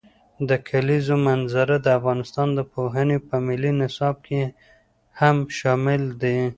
[0.49, 4.41] د کلیزو منظره د افغانستان د پوهنې په ملي نصاب کې
[5.19, 6.37] هم شامل دي.